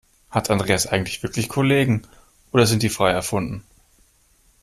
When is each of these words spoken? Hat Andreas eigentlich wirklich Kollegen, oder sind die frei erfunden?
Hat 0.31 0.49
Andreas 0.49 0.87
eigentlich 0.87 1.21
wirklich 1.21 1.47
Kollegen, 1.47 2.07
oder 2.51 2.65
sind 2.65 2.81
die 2.81 2.89
frei 2.89 3.11
erfunden? 3.11 3.63